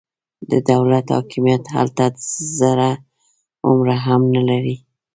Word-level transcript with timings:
د 0.51 0.51
دولت 0.71 1.05
حاکمیت 1.15 1.63
هلته 1.75 2.05
ذره 2.59 2.89
هومره 3.65 3.95
هم 4.05 4.21
نه 4.35 4.41
لري. 4.49 4.75